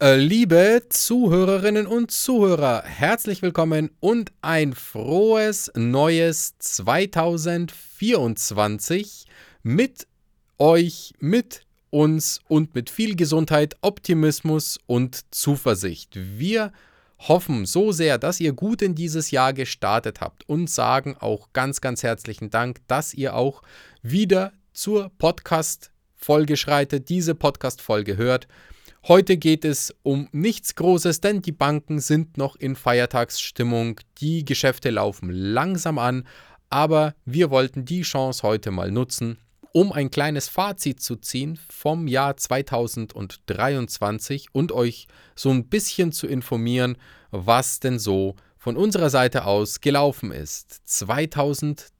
[0.00, 9.24] Äh, liebe Zuhörerinnen und Zuhörer, herzlich willkommen und ein frohes neues 2024
[9.64, 10.06] mit
[10.56, 16.12] euch, mit uns und mit viel Gesundheit, Optimismus und Zuversicht.
[16.14, 16.72] Wir
[17.18, 21.80] hoffen so sehr, dass ihr gut in dieses Jahr gestartet habt und sagen auch ganz,
[21.80, 23.62] ganz herzlichen Dank, dass ihr auch
[24.02, 28.46] wieder zur Podcast-Folge schreitet, diese Podcast-Folge hört.
[29.06, 34.00] Heute geht es um nichts Großes, denn die Banken sind noch in Feiertagsstimmung.
[34.18, 36.26] Die Geschäfte laufen langsam an,
[36.68, 39.38] aber wir wollten die Chance heute mal nutzen,
[39.72, 45.06] um ein kleines Fazit zu ziehen vom Jahr 2023 und euch
[45.36, 46.98] so ein bisschen zu informieren,
[47.30, 50.80] was denn so von unserer Seite aus gelaufen ist.
[50.86, 51.97] 2023.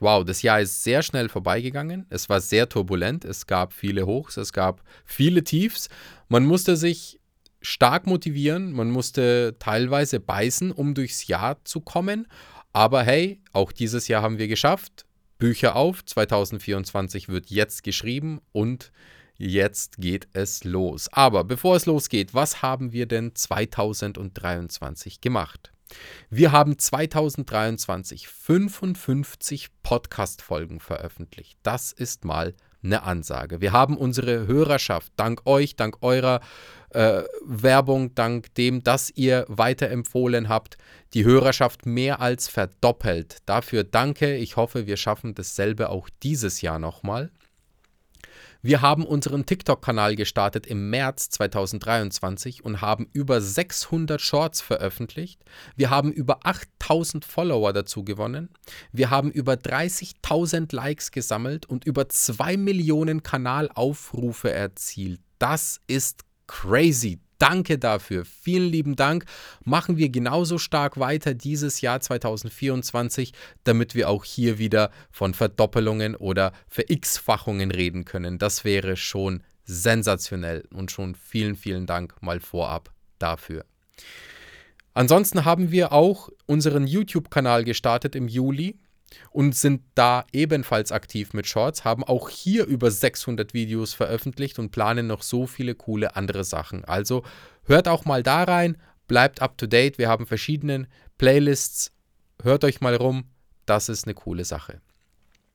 [0.00, 2.06] Wow, das Jahr ist sehr schnell vorbeigegangen.
[2.08, 3.24] Es war sehr turbulent.
[3.24, 5.88] Es gab viele Hochs, es gab viele Tiefs.
[6.28, 7.18] Man musste sich
[7.60, 12.26] stark motivieren, man musste teilweise beißen, um durchs Jahr zu kommen.
[12.72, 15.04] Aber hey, auch dieses Jahr haben wir geschafft.
[15.38, 18.92] Bücher auf, 2024 wird jetzt geschrieben und
[19.36, 21.08] jetzt geht es los.
[21.12, 25.71] Aber bevor es losgeht, was haben wir denn 2023 gemacht?
[26.30, 31.58] Wir haben 2023 55 Podcast-Folgen veröffentlicht.
[31.62, 33.60] Das ist mal eine Ansage.
[33.60, 36.40] Wir haben unsere Hörerschaft dank euch, dank eurer
[36.90, 40.76] äh, Werbung, dank dem, dass ihr weiterempfohlen habt,
[41.14, 43.38] die Hörerschaft mehr als verdoppelt.
[43.46, 44.36] Dafür danke.
[44.36, 47.30] Ich hoffe, wir schaffen dasselbe auch dieses Jahr nochmal.
[48.64, 55.44] Wir haben unseren TikTok-Kanal gestartet im März 2023 und haben über 600 Shorts veröffentlicht.
[55.74, 58.50] Wir haben über 8000 Follower dazu gewonnen.
[58.92, 65.20] Wir haben über 30.000 Likes gesammelt und über 2 Millionen Kanalaufrufe erzielt.
[65.40, 67.18] Das ist crazy.
[67.42, 68.24] Danke dafür.
[68.24, 69.24] Vielen lieben Dank.
[69.64, 73.32] Machen wir genauso stark weiter dieses Jahr 2024,
[73.64, 78.38] damit wir auch hier wieder von Verdoppelungen oder Ver-X-Fachungen reden können.
[78.38, 83.64] Das wäre schon sensationell und schon vielen, vielen Dank mal vorab dafür.
[84.94, 88.78] Ansonsten haben wir auch unseren YouTube-Kanal gestartet im Juli
[89.30, 94.70] und sind da ebenfalls aktiv mit Shorts, haben auch hier über 600 Videos veröffentlicht und
[94.70, 96.84] planen noch so viele coole andere Sachen.
[96.84, 97.22] Also
[97.64, 99.98] hört auch mal da rein, bleibt up to date.
[99.98, 101.92] Wir haben verschiedene Playlists.
[102.42, 103.24] Hört euch mal rum,
[103.66, 104.80] das ist eine coole Sache.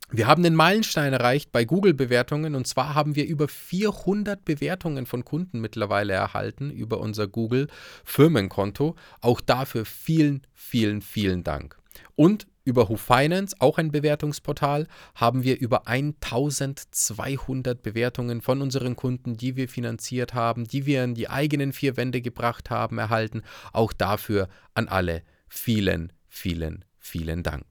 [0.09, 5.25] Wir haben den Meilenstein erreicht bei Google-Bewertungen und zwar haben wir über 400 Bewertungen von
[5.25, 8.95] Kunden mittlerweile erhalten über unser Google-Firmenkonto.
[9.19, 11.77] Auch dafür vielen, vielen, vielen Dank.
[12.15, 19.37] Und über Who Finance, auch ein Bewertungsportal, haben wir über 1200 Bewertungen von unseren Kunden,
[19.37, 23.43] die wir finanziert haben, die wir in die eigenen vier Wände gebracht haben, erhalten.
[23.71, 27.63] Auch dafür an alle vielen, vielen, vielen Dank.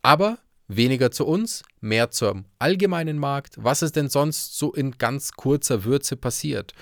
[0.00, 3.56] Aber weniger zu uns, mehr zum allgemeinen Markt.
[3.58, 6.72] Was ist denn sonst so in ganz kurzer Würze passiert?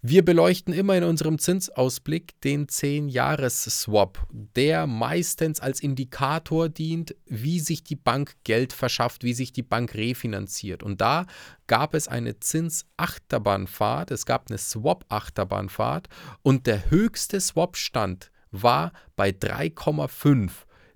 [0.00, 7.82] Wir beleuchten immer in unserem Zinsausblick den 10-Jahres-Swap, der meistens als Indikator dient, wie sich
[7.82, 10.84] die Bank Geld verschafft, wie sich die Bank refinanziert.
[10.84, 11.26] Und da
[11.66, 16.08] gab es eine Zinsachterbahnfahrt, es gab eine Swap-Achterbahnfahrt
[16.42, 20.50] und der höchste Swap-Stand war bei 3,5.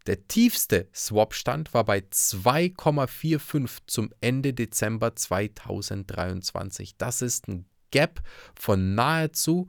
[0.07, 6.97] Der tiefste Swap-Stand war bei 2,45 zum Ende Dezember 2023.
[6.97, 8.21] Das ist ein Gap
[8.59, 9.69] von nahezu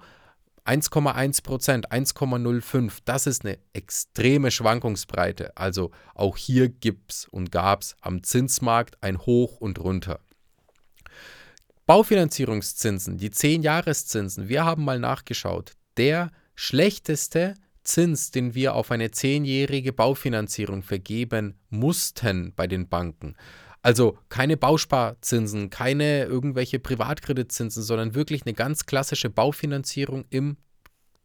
[0.66, 3.00] 1,1 Prozent, 1,05.
[3.06, 5.56] Das ist eine extreme Schwankungsbreite.
[5.58, 10.20] Also auch hier gibt es und gab es am Zinsmarkt ein Hoch und runter.
[11.86, 15.74] Baufinanzierungszinsen, die 10-Jahreszinsen, wir haben mal nachgeschaut.
[15.98, 23.36] Der schlechteste Zins, den wir auf eine 10-jährige Baufinanzierung vergeben mussten bei den Banken,
[23.84, 30.58] also keine Bausparzinsen, keine irgendwelche Privatkreditzinsen, sondern wirklich eine ganz klassische Baufinanzierung im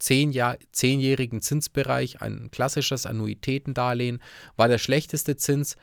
[0.01, 4.21] zehnjährigen Zinsbereich, ein klassisches Annuitätendarlehen,
[4.57, 5.77] war der schlechteste Zins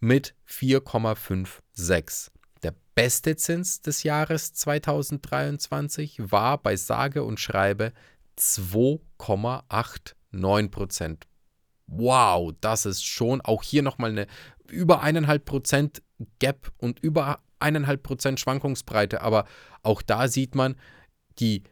[0.00, 2.30] mit 4,56.
[2.62, 7.94] Der beste Zins des Jahres 2023 war bei sage und schreibe
[8.38, 11.26] 2,89 Prozent.
[11.88, 14.26] Wow, das ist schon auch hier nochmal eine
[14.70, 16.02] über eineinhalb Prozent
[16.38, 19.22] Gap und über eineinhalb Prozent Schwankungsbreite.
[19.22, 19.46] Aber
[19.82, 20.76] auch da sieht man,
[21.38, 21.64] die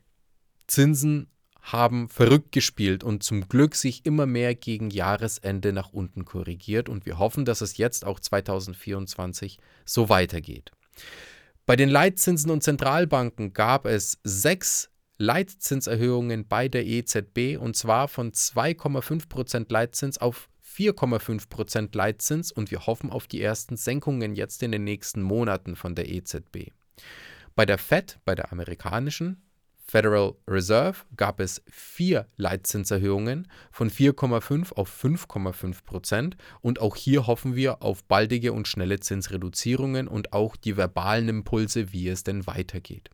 [0.66, 1.28] Zinsen
[1.60, 6.88] haben verrückt gespielt und zum Glück sich immer mehr gegen Jahresende nach unten korrigiert.
[6.88, 10.70] Und wir hoffen, dass es jetzt auch 2024 so weitergeht.
[11.66, 18.32] Bei den Leitzinsen und Zentralbanken gab es sechs Leitzinserhöhungen bei der EZB und zwar von
[18.32, 24.84] 2,5% Leitzins auf 4,5% Leitzins und wir hoffen auf die ersten Senkungen jetzt in den
[24.84, 26.70] nächsten Monaten von der EZB.
[27.54, 29.42] Bei der Fed, bei der amerikanischen
[29.88, 37.82] Federal Reserve, gab es vier Leitzinserhöhungen von 4,5 auf 5,5% und auch hier hoffen wir
[37.82, 43.10] auf baldige und schnelle Zinsreduzierungen und auch die verbalen Impulse, wie es denn weitergeht.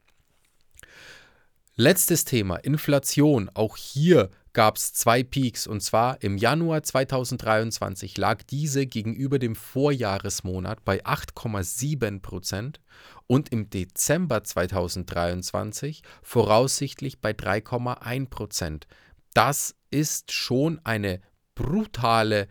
[1.76, 3.50] Letztes Thema, Inflation.
[3.54, 9.56] Auch hier gab es zwei Peaks und zwar im Januar 2023 lag diese gegenüber dem
[9.56, 12.82] Vorjahresmonat bei 8,7 Prozent
[13.26, 18.86] und im Dezember 2023 voraussichtlich bei 3,1 Prozent.
[19.32, 21.22] Das ist schon eine
[21.54, 22.48] brutale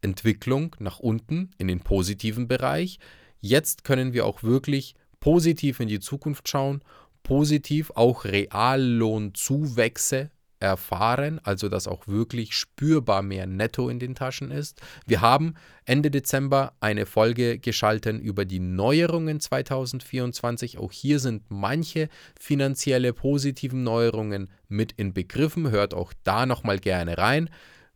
[0.00, 2.98] Entwicklung nach unten in den positiven Bereich.
[3.38, 6.82] Jetzt können wir auch wirklich positiv in die Zukunft schauen
[7.28, 10.30] positiv auch Reallohnzuwächse
[10.60, 14.80] erfahren, also dass auch wirklich spürbar mehr Netto in den Taschen ist.
[15.06, 15.52] Wir haben
[15.84, 20.78] Ende Dezember eine Folge geschalten über die Neuerungen 2024.
[20.78, 22.08] Auch hier sind manche
[22.40, 25.70] finanzielle positiven Neuerungen mit inbegriffen.
[25.70, 27.50] Hört auch da nochmal gerne rein,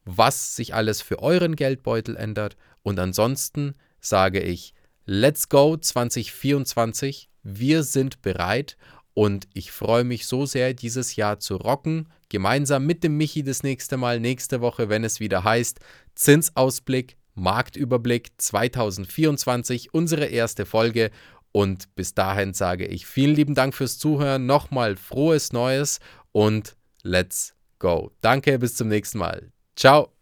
[0.05, 2.59] was sich alles für euren Geldbeutel ändert.
[2.83, 4.75] Und ansonsten sage ich,
[5.07, 7.31] let's go 2024.
[7.43, 8.77] Wir sind bereit
[9.15, 13.63] und ich freue mich so sehr, dieses Jahr zu rocken, gemeinsam mit dem Michi das
[13.63, 15.81] nächste Mal, nächste Woche, wenn es wieder heißt
[16.15, 21.11] Zinsausblick, Marktüberblick 2024, unsere erste Folge.
[21.53, 26.01] Und bis dahin sage ich vielen lieben Dank fürs Zuhören, nochmal frohes Neues
[26.33, 28.11] und let's go.
[28.23, 29.53] Danke, bis zum nächsten Mal.
[29.77, 30.22] Ciao.